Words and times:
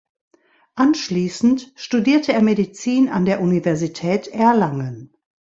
Anschließend 0.73 1.73
studierte 1.75 2.33
er 2.33 2.41
Medizin 2.41 3.07
an 3.07 3.25
der 3.25 3.39
Universität 3.39 4.25
Erlangen. 4.29 5.13